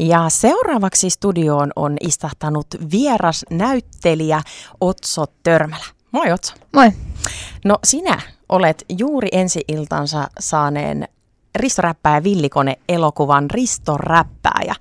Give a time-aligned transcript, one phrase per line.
[0.00, 4.42] Ja seuraavaksi studioon on istahtanut vieras näyttelijä
[4.80, 5.84] Otso Törmälä.
[6.10, 6.54] Moi Otso.
[6.72, 6.92] Moi.
[7.64, 11.08] No sinä olet juuri ensi iltansa saaneen
[11.54, 14.74] Risto Räppää Villikone elokuvan Risto Räppääjä.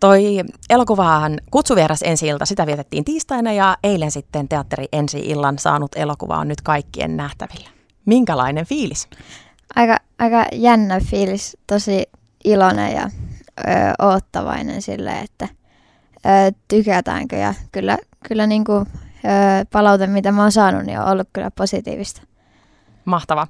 [0.00, 0.40] Toi
[0.70, 6.38] elokuvahan kutsuvieras ensi ilta, sitä vietettiin tiistaina ja eilen sitten teatteri ensi illan saanut elokuva
[6.38, 7.68] on nyt kaikkien nähtävillä.
[8.06, 9.08] Minkälainen fiilis?
[9.76, 12.06] Aika, aika jännä fiilis, tosi
[12.44, 13.10] iloinen ja
[13.60, 15.48] ö, oottavainen sille, että
[16.26, 17.98] ö, tykätäänkö ja kyllä,
[18.28, 18.86] kyllä niin kuin,
[19.24, 22.22] ö, palaute, mitä mä oon saanut, niin on ollut kyllä positiivista.
[23.04, 23.46] Mahtava.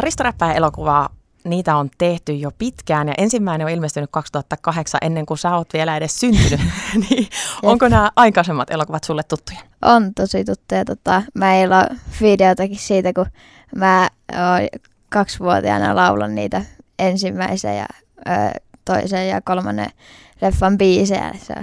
[0.00, 1.08] Risto Räppää elokuvaa
[1.44, 5.96] niitä on tehty jo pitkään ja ensimmäinen on ilmestynyt 2008 ennen kuin sä oot vielä
[5.96, 6.60] edes syntynyt.
[7.10, 7.28] niin
[7.62, 9.60] onko nämä aikaisemmat elokuvat sulle tuttuja?
[9.82, 10.84] On tosi tuttuja.
[10.84, 11.88] Tota, mä ei ole
[12.20, 13.26] videotakin siitä, kun
[13.76, 14.68] mä oon
[15.08, 16.62] kaksivuotiaana laulan niitä
[16.98, 17.86] ensimmäisen ja
[18.28, 19.90] ö, toisen ja kolmannen
[20.40, 21.34] leffan biisejä.
[21.42, 21.54] Se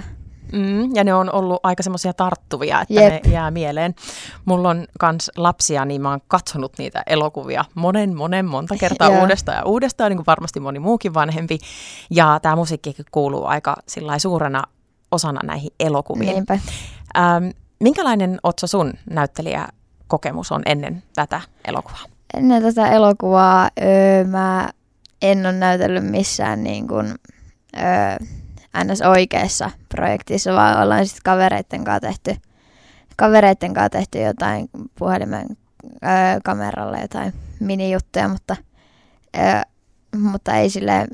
[0.52, 3.26] Mm, ja ne on ollut aika semmoisia tarttuvia, että Jep.
[3.26, 3.94] ne jää mieleen.
[4.44, 9.58] Mulla on kans lapsia, niin mä oon katsonut niitä elokuvia monen, monen, monta kertaa uudestaan
[9.58, 11.58] ja uudestaan, niin kuin varmasti moni muukin vanhempi.
[12.10, 13.76] Ja tämä musiikki kuuluu aika
[14.18, 14.62] suurena
[15.10, 16.32] osana näihin elokuviin.
[16.32, 16.58] Niinpä.
[17.18, 17.48] Ähm,
[17.80, 22.04] minkälainen Otso sun näyttelijäkokemus on ennen tätä elokuvaa?
[22.34, 24.68] Ennen tätä elokuvaa öö, mä
[25.22, 27.14] en ole näytellyt missään niin kuin,
[27.76, 28.26] öö,
[28.84, 29.02] ns.
[29.02, 32.36] oikeassa projektissa, vaan ollaan sitten kavereiden kanssa tehty,
[33.16, 35.46] kavereiden kanssa tehty jotain puhelimen
[36.04, 38.56] öö, kameralla jotain minijuttuja, mutta,
[39.36, 39.60] öö,
[40.16, 41.06] mutta ei sille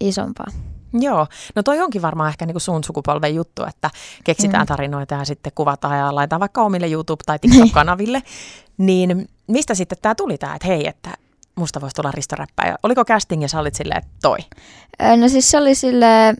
[0.00, 0.46] isompaa.
[0.92, 3.90] Joo, no toi onkin varmaan ehkä niinku sun sukupolven juttu, että
[4.24, 4.66] keksitään mm.
[4.66, 8.22] tarinoita ja sitten kuvataan ja laitetaan vaikka omille YouTube- tai TikTok-kanaville.
[8.78, 11.10] niin mistä sitten tämä tuli tämä, että hei, että
[11.56, 12.76] musta voisi tulla Risto Räppä.
[12.82, 14.38] Oliko casting ja sä olit silleen, että toi?
[15.16, 16.36] No siis se oli silleen,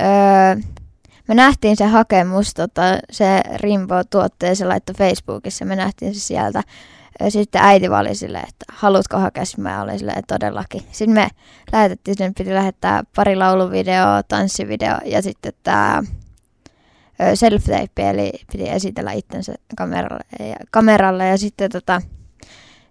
[0.00, 0.62] öö,
[1.28, 6.62] me nähtiin se hakemus, tota, se Rimbo-tuottaja, se laittoi Facebookissa, me nähtiin se sieltä.
[7.28, 10.82] Sitten äiti oli silleen, että haluatko hakea, mä olin silleen, että todellakin.
[10.92, 11.28] Sitten me
[11.72, 16.02] lähetettiin, sinne piti lähettää pari lauluvideoa, tanssivideo ja sitten tämä
[17.34, 22.02] self eli piti esitellä itsensä kameralle ja, kameralle ja sitten tota,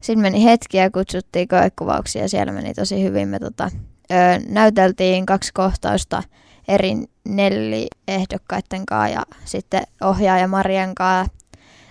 [0.07, 3.27] sitten meni hetki ja kutsuttiin koekuvauksia siellä meni tosi hyvin.
[3.27, 3.71] Me tota,
[4.11, 4.15] ö,
[4.49, 6.23] näyteltiin kaksi kohtausta
[6.67, 6.93] eri
[7.27, 11.33] Nelli-ehdokkaiden kanssa ja sitten ohjaaja Marian kanssa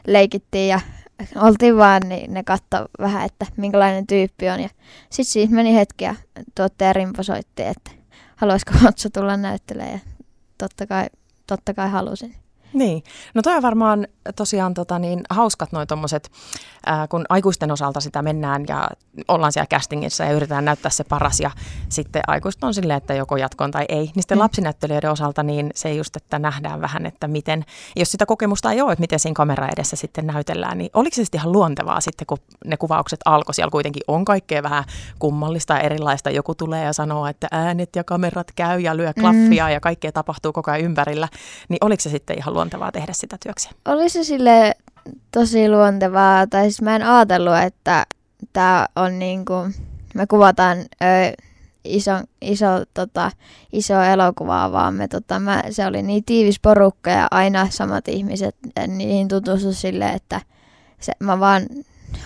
[0.07, 0.81] leikittiin ja
[1.37, 4.61] oltiin vaan, niin ne katto vähän, että minkälainen tyyppi on.
[5.11, 6.15] Sitten siitä meni hetki ja
[6.55, 7.91] tuottaja Rimpo soitti, että
[8.37, 9.99] haluaisiko Otso tulla näyttelemään ja
[10.59, 11.07] totta kai,
[11.47, 12.35] totta kai halusin.
[12.77, 13.05] Niin,
[13.35, 14.07] no toi on varmaan
[14.37, 16.31] tosiaan tota, niin, hauskat noi tommoset,
[16.87, 18.89] ää, kun aikuisten osalta sitä mennään ja
[19.29, 21.51] ollaan siellä castingissa ja yritetään näyttää se paras ja
[21.89, 24.05] sitten aikuiset on silleen, että joko jatkoon tai ei.
[24.05, 24.43] Niin sitten mm.
[24.43, 27.65] lapsinäyttelijöiden osalta niin se just, että nähdään vähän, että miten,
[27.97, 31.25] jos sitä kokemusta ei ole, että miten siinä kamera edessä sitten näytellään, niin oliko se
[31.25, 34.85] sitten ihan luontevaa sitten, kun ne kuvaukset alkoi, siellä kuitenkin on kaikkea vähän
[35.19, 36.31] kummallista ja erilaista.
[36.31, 39.73] Joku tulee ja sanoo, että äänet ja kamerat käy ja lyö klaffia mm.
[39.73, 41.29] ja kaikkea tapahtuu koko ajan ympärillä,
[41.69, 43.69] niin oliko se sitten ihan luontevaa tehdä sitä työksi?
[43.85, 44.75] Oli se sille
[45.31, 48.07] tosi luontevaa, tai siis mä en ajatellut, että
[48.53, 49.55] tämä on niinku,
[50.15, 51.43] me kuvataan ö,
[51.85, 53.31] iso, iso, tota,
[53.73, 58.57] iso elokuvaa, vaan me, tota, mä, se oli niin tiivis porukka ja aina samat ihmiset,
[58.87, 60.41] niihin tutustu silleen, että
[61.01, 61.63] se, mä vaan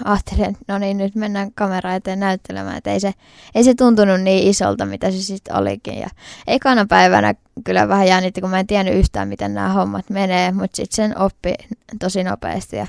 [0.05, 2.77] ajattelin, että no niin, nyt mennään kamera eteen näyttelemään.
[2.77, 3.15] Että ei se,
[3.55, 5.99] ei se tuntunut niin isolta, mitä se sitten olikin.
[5.99, 6.09] Ja
[6.47, 7.34] ekana päivänä
[7.65, 11.19] kyllä vähän jännitti, kun mä en tiennyt yhtään, miten nämä hommat menee, mutta sitten sen
[11.19, 11.55] oppi
[11.99, 12.77] tosi nopeasti.
[12.77, 12.87] Ja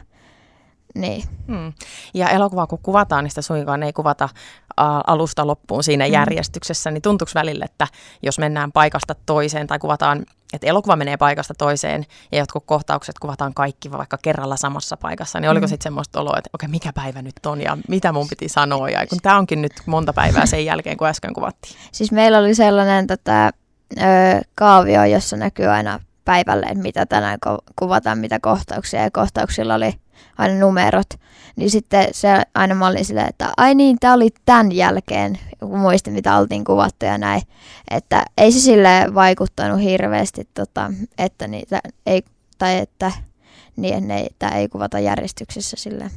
[0.96, 1.24] niin.
[1.48, 1.74] Hmm.
[2.14, 4.30] Ja elokuvaa kun kuvataan, niin sitä suinkaan ei kuvata
[5.08, 6.14] alusta loppuun siinä hmm.
[6.14, 7.88] järjestyksessä, niin tuntuuko välillä, että
[8.24, 13.54] jos mennään paikasta toiseen tai kuvataan, että elokuva menee paikasta toiseen ja jotkut kohtaukset kuvataan
[13.54, 15.70] kaikki vaikka kerralla samassa paikassa, niin oliko hmm.
[15.70, 19.08] sitten semmoista oloa, että okei, mikä päivä nyt on ja mitä mun piti sanoa, ja
[19.08, 21.76] kun tämä onkin nyt monta päivää sen jälkeen, kun äsken kuvattiin.
[21.92, 23.52] Siis meillä oli sellainen tätä,
[23.98, 24.02] ö,
[24.56, 27.40] kaavio, jossa näkyy aina päivälle, mitä tänään
[27.80, 29.94] kuvataan, mitä kohtauksia, ja kohtauksilla oli
[30.38, 31.10] aina numerot,
[31.56, 35.80] niin sitten se aina mä olin silleen, että ai niin, tämä oli tämän jälkeen, kun
[35.80, 37.42] muistin mitä oltiin kuvattu ja näin.
[37.92, 42.24] Että ei se sille vaikuttanut hirveästi, tota, että niitä ei,
[42.58, 43.12] tai että
[43.76, 46.12] niin, että ei kuvata järjestyksessä sille.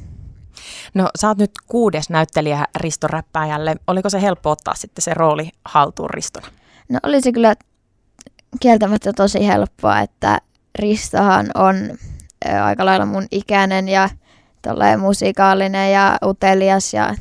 [0.93, 3.75] No sä oot nyt kuudes näyttelijä Risto Räppääjälle.
[3.87, 6.47] Oliko se helppo ottaa sitten se rooli haltuun Ristona?
[6.89, 7.55] No oli se kyllä
[8.59, 10.41] kieltämättä tosi helppoa, että
[10.79, 11.75] Ristohan on
[12.63, 14.09] aika lailla mun ikäinen ja
[14.97, 17.15] musikaalinen ja utelias ja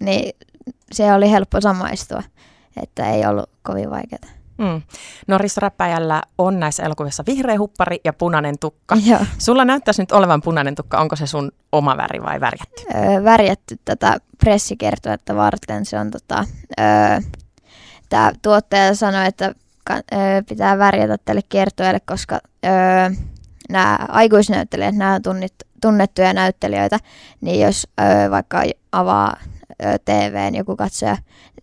[0.00, 0.36] niin
[0.92, 2.22] se oli helppo samaistua,
[2.82, 4.38] että ei ollut kovin vaikeaa.
[4.58, 4.82] Mm.
[5.26, 8.96] No Risto Räppäjällä on näissä elokuvissa vihreä huppari ja punainen tukka.
[9.06, 9.20] Joo.
[9.38, 11.00] Sulla näyttäisi nyt olevan punainen tukka.
[11.00, 12.82] Onko se sun oma väri vai värjätty?
[12.94, 15.84] Öö, värjätty tätä pressikertoetta varten.
[15.84, 16.44] Se on tota,
[16.80, 17.20] öö,
[18.08, 19.54] tämä tuottaja sanoi, että
[20.48, 22.70] pitää värjätä tälle kertojalle, koska öö,
[23.70, 26.98] nämä aikuisnäyttelijät, nämä on tunnit, tunnettuja näyttelijöitä,
[27.40, 28.62] niin jos öö, vaikka
[28.92, 29.36] avaa
[29.84, 31.16] öö, TVn joku katsoja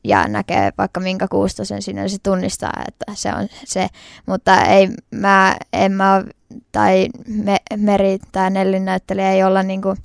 [0.03, 3.87] ja näkee vaikka minkä kuustosen sinne, niin se tunnistaa, että se on se.
[4.25, 6.23] Mutta ei mä, en mä
[6.71, 9.95] tai me, Meri tai Nellin näyttelijä ei olla niinku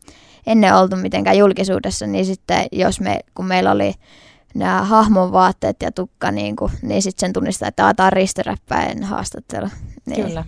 [0.46, 3.94] ennen oltu mitenkään julkisuudessa, niin sitten jos me, kun meillä oli
[4.54, 9.04] nämä hahmon vaatteet ja tukka, niin, kuin, niin sitten sen tunnistaa, että tämä on ristoräppäin
[9.04, 9.68] haastattelu.
[10.06, 10.26] Niin.
[10.26, 10.44] Kyllä.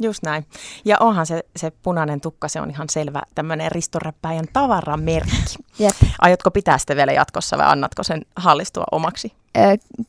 [0.00, 0.46] Just näin.
[0.84, 5.56] Ja onhan se, se punainen tukka, se on ihan selvä tämmöinen ristoräppäjän tavaramerkki.
[5.78, 5.96] Jep.
[6.18, 9.32] Aiotko pitää sitä vielä jatkossa vai annatko sen hallistua omaksi?
[9.56, 9.60] Ö,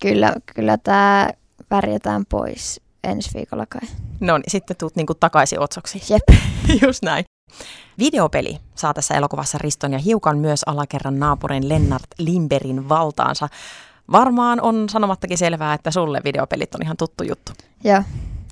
[0.01, 1.29] kyllä, kyllä tämä
[1.71, 3.89] värjätään pois ensi viikolla kai.
[4.19, 6.01] No niin, sitten tuut niinku takaisin otsoksi.
[6.09, 6.39] Jep.
[6.85, 7.25] Just näin.
[7.99, 13.49] Videopeli saa tässä elokuvassa Riston ja hiukan myös alakerran naapurin Lennart Limberin valtaansa.
[14.11, 17.51] Varmaan on sanomattakin selvää, että sulle videopelit on ihan tuttu juttu.
[17.83, 18.03] Joo.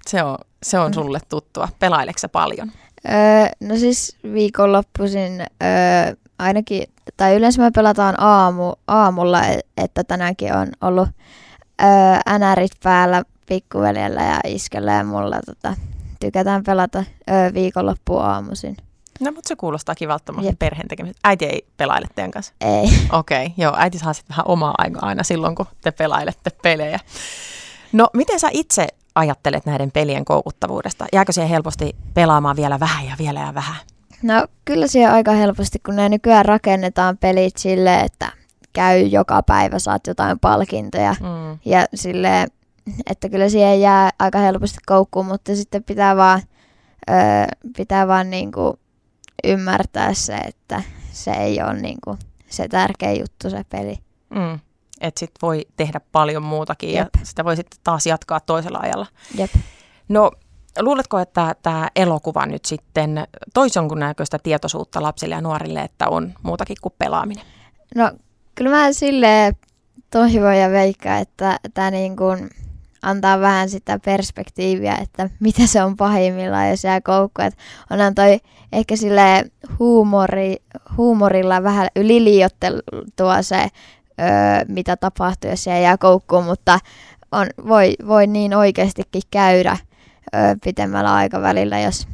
[0.07, 1.67] Se on, se on sulle tuttua.
[1.79, 2.71] Pelaileksä paljon?
[3.05, 6.83] Öö, no siis viikonloppuisin öö, ainakin,
[7.17, 11.09] tai yleensä me pelataan aamu, aamulla, e, että tänäänkin on ollut
[11.81, 15.75] öö, NRit päällä pikkuveljellä ja iskellä ja mulla tota,
[16.19, 18.77] tykätään pelata öö, viikonloppuun aamuisin.
[19.19, 21.19] No, mutta se kuulostaa kivalta perheen tekemisestä.
[21.23, 22.53] Äiti ei pelaile teidän kanssa?
[22.61, 22.89] Ei.
[23.11, 23.73] Okei, okay, joo.
[23.77, 26.99] Äiti saa sitten vähän omaa aikaa aina silloin, kun te pelailette pelejä.
[27.91, 31.05] No, miten sä itse ajattelet näiden pelien koukuttavuudesta?
[31.13, 33.75] Jääkö siihen helposti pelaamaan vielä vähän ja vielä ja vähän?
[34.23, 38.31] No kyllä siihen aika helposti, kun ne nykyään rakennetaan pelit silleen, että
[38.73, 41.15] käy joka päivä, saat jotain palkintoja.
[41.19, 41.59] Mm.
[41.65, 42.47] Ja sille,
[43.05, 46.41] että kyllä siihen jää aika helposti koukkuun, mutta sitten pitää vaan,
[47.09, 47.15] öö,
[47.77, 48.79] pitää vaan niinku
[49.43, 52.17] ymmärtää se, että se ei ole niinku
[52.49, 53.97] se tärkeä juttu se peli.
[54.29, 54.59] Mm
[55.01, 57.07] että sit voi tehdä paljon muutakin Jep.
[57.19, 59.07] ja sitä voi sitten taas jatkaa toisella ajalla.
[59.35, 59.51] Jep.
[60.09, 60.31] No
[60.79, 66.77] luuletko, että tämä elokuva nyt sitten toisi näköistä tietoisuutta lapsille ja nuorille, että on muutakin
[66.81, 67.45] kuin pelaaminen?
[67.95, 68.11] No
[68.55, 69.55] kyllä mä silleen
[70.11, 72.49] toivon ja veikkaan, että tämä niin kuin
[73.01, 77.41] antaa vähän sitä perspektiiviä, että mitä se on pahimmillaan, jos jää koukku.
[77.41, 78.39] Että onhan toi
[78.71, 79.45] ehkä sille
[79.79, 80.55] huumori,
[80.97, 86.79] huumorilla vähän yliliiottelua se öö, mitä tapahtuu, jos jää koukkuun, mutta
[87.31, 89.77] on, voi, voi niin oikeastikin käydä
[90.35, 92.07] öö, pitemmällä aikavälillä, jos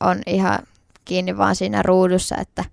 [0.00, 0.58] on ihan
[1.04, 2.64] kiinni vaan siinä ruudussa, että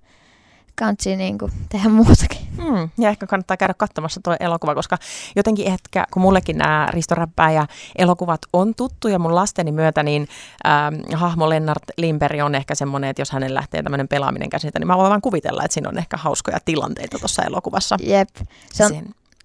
[0.80, 2.48] kansi niin kuin tehdä muutakin.
[2.64, 4.98] Hmm, ja ehkä kannattaa käydä katsomassa tuo elokuva, koska
[5.36, 7.16] jotenkin ehkä, kun mullekin nämä Risto
[7.54, 7.68] ja
[7.98, 10.28] elokuvat on tuttuja mun lasteni myötä, niin
[10.68, 14.88] ähm, hahmo Lennart Limperi on ehkä semmoinen, että jos hänen lähtee tämmöinen pelaaminen käsitä, niin
[14.88, 17.98] mä voin vaan kuvitella, että siinä on ehkä hauskoja tilanteita tuossa elokuvassa.
[18.02, 18.30] Jep,
[18.74, 18.92] se on,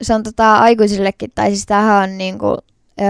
[0.03, 2.57] se on tota aikuisillekin, tai siis tämähän on niinku,
[3.01, 3.07] öö,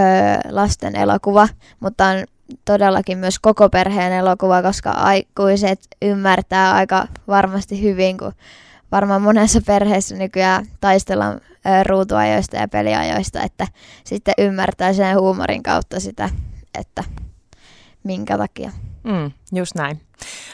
[0.50, 1.48] lasten elokuva,
[1.80, 2.24] mutta on
[2.64, 8.32] todellakin myös koko perheen elokuva, koska aikuiset ymmärtää aika varmasti hyvin, kun
[8.92, 11.40] varmaan monessa perheessä nykyään taistellaan
[11.86, 13.66] ruutuajoista ja peliajoista, että
[14.04, 16.30] sitten ymmärtää sen huumorin kautta sitä,
[16.78, 17.04] että
[18.04, 18.72] minkä takia.
[19.04, 20.00] Mm, just näin.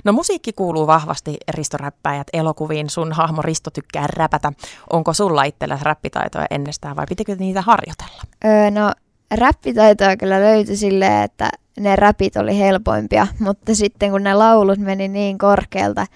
[0.05, 2.91] No musiikki kuuluu vahvasti Risto-räppäjät elokuviin.
[2.91, 4.53] Sun hahmo Risto tykkää räpätä.
[4.93, 8.23] Onko sulla itsellä räppitaitoja ennestään vai pitikö niitä harjoitella?
[8.45, 8.93] Öö, no
[9.35, 11.50] räppitaitoja kyllä löytyi silleen, että
[11.81, 16.07] ne räpit oli helpoimpia, mutta sitten kun ne laulut meni niin korkealta,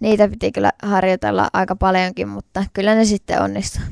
[0.00, 3.82] niitä piti kyllä harjoitella aika paljonkin, mutta kyllä ne sitten onnistui.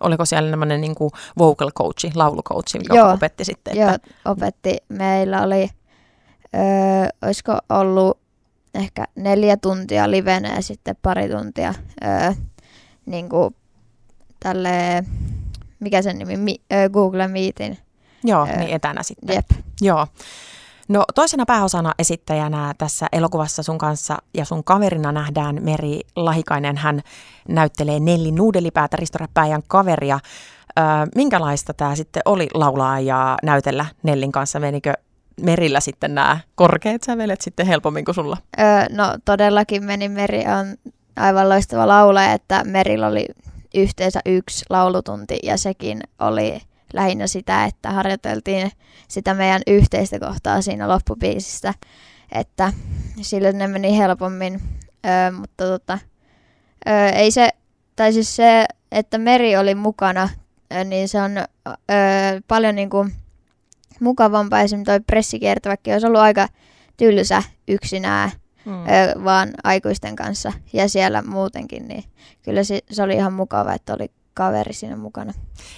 [0.00, 0.94] Oliko siellä tämmöinen niin
[1.38, 3.78] vocal coachi, laulucoachi, joka joo, opetti sitten?
[3.78, 3.82] Että...
[3.82, 4.76] Joo, opetti.
[4.88, 5.70] Meillä oli,
[6.54, 8.18] öö, olisiko ollut
[8.74, 11.74] ehkä neljä tuntia livenä ja sitten pari tuntia
[12.04, 12.32] öö,
[13.06, 13.56] niin kuin
[14.40, 15.04] tälle,
[15.80, 17.78] mikä sen nimi, Mi, öö, Google Meetin.
[18.24, 19.34] Joo, öö, niin etänä sitten.
[19.34, 19.46] Jep.
[19.80, 20.06] Joo.
[20.88, 26.76] No toisena pääosana esittäjänä tässä elokuvassa sun kanssa ja sun kaverina nähdään Meri Lahikainen.
[26.76, 27.00] Hän
[27.48, 30.20] näyttelee Nelli Nuudelipäätä, Ristoräppäjän kaveria.
[30.78, 34.60] Öö, minkälaista tämä sitten oli laulaa ja näytellä Nellin kanssa?
[34.60, 34.92] Menikö
[35.40, 38.36] Merillä sitten nämä korkeat sävelet sitten helpommin kuin sulla?
[38.60, 40.08] Öö, no todellakin meni.
[40.08, 43.26] Meri on aivan loistava laulaja, että Merillä oli
[43.74, 46.60] yhteensä yksi laulutunti ja sekin oli
[46.92, 48.70] lähinnä sitä, että harjoiteltiin
[49.08, 51.74] sitä meidän yhteistä kohtaa siinä loppubiisistä,
[52.32, 52.72] että
[53.20, 54.60] sillä ne meni helpommin,
[55.06, 55.98] öö, mutta tota,
[56.88, 57.50] öö, ei se,
[57.96, 60.28] tai siis se, että Meri oli mukana,
[60.84, 63.12] niin se on öö, paljon niin kuin
[64.00, 64.60] mukavampaa.
[64.60, 66.48] Esimerkiksi toi pressikiertoväkki olisi ollut aika
[66.96, 68.30] tylsä yksinään,
[68.64, 69.24] mm.
[69.24, 72.04] vaan aikuisten kanssa ja siellä muutenkin, niin
[72.42, 75.32] kyllä se, se oli ihan mukava, että oli kaveri siinä mukana.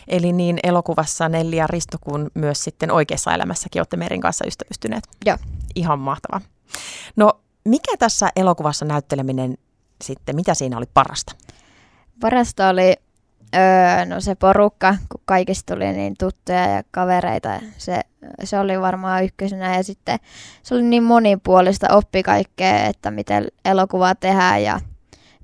[0.09, 5.05] Eli niin elokuvassa Nelli ja Risto kuin myös sitten oikeassa elämässäkin olette Merin kanssa ystävystyneet.
[5.27, 5.37] Joo.
[5.75, 6.41] Ihan mahtava.
[7.17, 9.59] No mikä tässä elokuvassa näytteleminen
[10.05, 11.33] sitten, mitä siinä oli parasta?
[12.21, 12.97] Parasta oli
[13.55, 17.61] öö, no se porukka, kun kaikista tuli niin tuttuja ja kavereita.
[17.79, 18.01] Se,
[18.45, 20.19] se oli varmaan ykkösenä ja sitten
[20.63, 24.81] se oli niin monipuolista, oppi kaikkea, että miten elokuvaa tehdään ja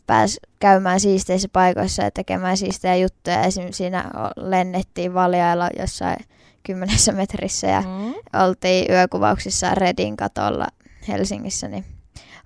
[0.06, 3.42] pääsi käymään siisteissä paikoissa ja tekemään siistejä juttuja.
[3.42, 6.16] Esimerkiksi siinä lennettiin valjailla jossain
[6.62, 8.14] kymmenessä metrissä ja mm.
[8.42, 10.66] oltiin yökuvauksissa Redin katolla
[11.08, 11.84] Helsingissä, niin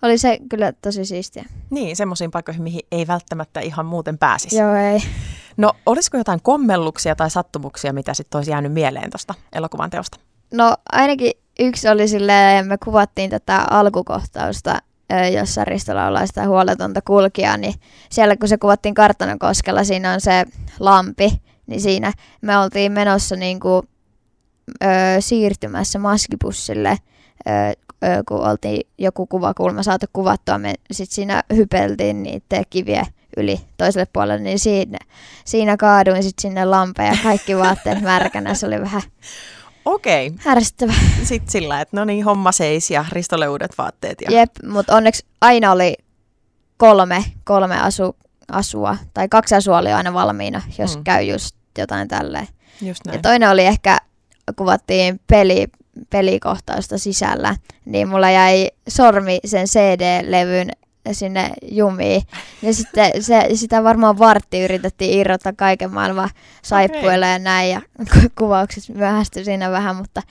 [0.02, 1.44] oli se kyllä tosi siistiä.
[1.70, 4.56] Niin, semmoisiin paikkoihin, mihin ei välttämättä ihan muuten pääsisi.
[4.56, 5.00] Joo, ei.
[5.56, 10.18] No, olisiko jotain kommelluksia tai sattumuksia, mitä sitten olisi jäänyt mieleen tuosta elokuvan teosta?
[10.52, 14.78] No, ainakin yksi oli silleen, me kuvattiin tätä alkukohtausta,
[15.34, 17.74] jossa Ristola ollaan sitä huoletonta kulkijaa, niin
[18.10, 18.94] siellä kun se kuvattiin
[19.38, 20.44] koskella, siinä on se
[20.80, 23.88] lampi, niin siinä me oltiin menossa niin kuin,
[24.84, 24.86] ö,
[25.20, 26.98] siirtymässä maskipussille
[27.48, 27.76] ö,
[28.28, 34.42] kun oltiin joku kuvakulma saatu kuvattua, me sitten siinä hypeltiin niitä kiviä yli toiselle puolelle,
[34.44, 34.98] niin siinä,
[35.44, 38.54] siinä kaaduin sitten sinne lampeen ja kaikki vaatteet märkänä.
[38.54, 39.02] Se oli vähän
[39.86, 40.32] Okei.
[40.38, 40.92] Härsyttävä.
[41.22, 44.20] Sitten sillä, että no niin, homma seis ja Ristolle uudet vaatteet.
[44.20, 44.38] Ja...
[44.38, 45.94] Jep, mutta onneksi aina oli
[46.76, 48.16] kolme, kolme asu,
[48.52, 51.04] asua, tai kaksi asua oli aina valmiina, jos mm.
[51.04, 52.48] käy just jotain tälleen.
[52.82, 53.16] Just näin.
[53.16, 53.98] Ja toinen oli ehkä,
[54.56, 55.66] kuvattiin peli,
[56.10, 60.70] pelikohtausta sisällä, niin mulla jäi sormi sen CD-levyn
[61.14, 62.22] sinne jumiin.
[62.62, 66.30] Ja sitten se, sitä varmaan vartti yritettiin irrottaa kaiken maailman
[66.62, 67.32] saippuille okay.
[67.32, 67.70] ja näin.
[67.70, 67.82] Ja
[68.38, 70.22] kuvaukset myöhästyi siinä vähän, mutta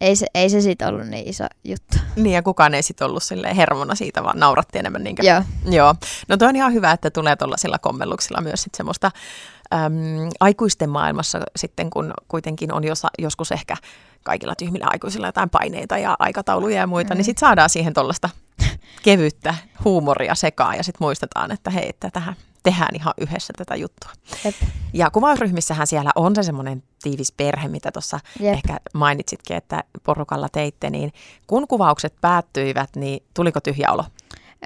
[0.00, 1.96] ei se, ei se sitten ollut niin iso juttu.
[2.16, 3.22] Niin ja kukaan ei sitten ollut
[3.56, 5.04] hermona siitä, vaan nauratti enemmän.
[5.04, 5.22] Niinkö?
[5.22, 5.42] Joo.
[5.64, 5.94] Joo.
[6.28, 9.10] No toi on ihan hyvä, että tulee tuollaisilla kommelluksilla myös sit semmoista
[9.74, 9.92] äm,
[10.40, 13.76] aikuisten maailmassa sitten, kun kuitenkin on jos, joskus ehkä
[14.22, 17.18] kaikilla tyhmillä aikuisilla jotain paineita ja aikatauluja ja muita, niin mm.
[17.18, 18.30] niin sitten saadaan siihen tuollaista
[19.02, 24.10] kevyttä huumoria sekaan ja sitten muistetaan, että hei, että tähän tehdään ihan yhdessä tätä juttua.
[24.44, 24.54] Jep.
[24.92, 30.90] Ja kuvausryhmissähän siellä on se semmoinen tiivis perhe, mitä tuossa ehkä mainitsitkin, että porukalla teitte,
[30.90, 31.12] niin
[31.46, 34.04] kun kuvaukset päättyivät, niin tuliko tyhjä olo?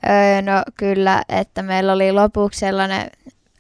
[0.08, 3.10] Öö, no kyllä, että meillä oli lopuksi sellainen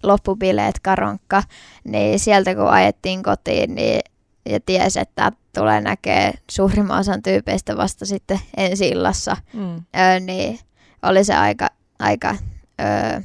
[0.02, 1.42] loppubileet karonkka,
[1.84, 4.00] niin sieltä kun ajettiin kotiin, niin
[4.46, 9.74] ja tiesi, että tulee näkee suurimman osan tyypeistä vasta sitten ensi illassa, mm.
[9.74, 10.58] öö, niin
[11.02, 11.68] oli se aika,
[11.98, 12.36] aika
[12.80, 13.20] öö,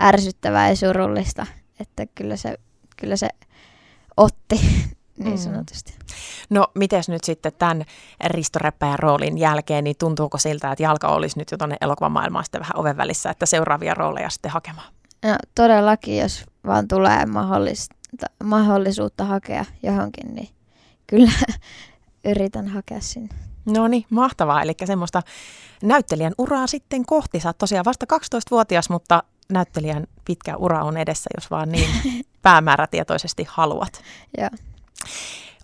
[0.00, 1.46] ärsyttävää ja surullista,
[1.80, 2.58] että kyllä se,
[2.96, 3.28] kyllä se
[4.16, 4.60] otti
[5.24, 5.36] niin mm.
[5.36, 5.92] sanotusti.
[5.92, 6.04] Mm.
[6.50, 7.84] No mites nyt sitten tämän
[8.24, 12.76] ristoräppäjän roolin jälkeen, niin tuntuuko siltä, että jalka olisi nyt jo tuonne elokuvamaailmaan sitten vähän
[12.76, 14.92] oven välissä, että seuraavia rooleja sitten hakemaan?
[15.24, 17.93] No todellakin, jos vaan tulee mahdollista,
[18.44, 20.48] mahdollisuutta hakea johonkin, niin
[21.06, 21.32] kyllä
[22.30, 23.34] yritän hakea sinne.
[23.66, 24.62] No niin, mahtavaa.
[24.62, 25.22] Eli semmoista
[25.82, 27.40] näyttelijän uraa sitten kohti.
[27.40, 31.88] Sä oot tosiaan vasta 12-vuotias, mutta näyttelijän pitkä ura on edessä, jos vaan niin
[32.42, 34.02] päämäärätietoisesti haluat.
[34.38, 34.50] Joo.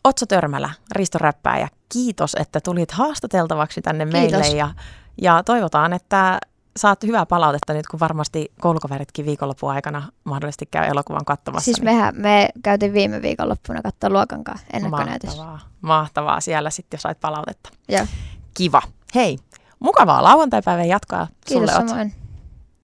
[0.04, 4.40] Otso Törmälä, Risto Räppääjä, kiitos, että tulit haastateltavaksi tänne kiitos.
[4.40, 4.74] meille ja,
[5.22, 6.38] ja toivotaan, että
[6.76, 11.64] saat hyvää palautetta nyt, kun varmasti koulukaveritkin viikonlopun aikana mahdollisesti käy elokuvan katsomassa.
[11.64, 11.84] Siis niin...
[11.84, 15.36] mehän, me käytiin viime viikonloppuna katsoa luokan kanssa ennakkonäytös.
[15.36, 17.70] Mahtavaa, mahtavaa siellä sitten, jos sait palautetta.
[17.88, 18.06] Joo.
[18.54, 18.82] Kiva.
[19.14, 19.38] Hei,
[19.80, 22.14] mukavaa lauantaipäivän jatkoa Kiitos sulle samoin.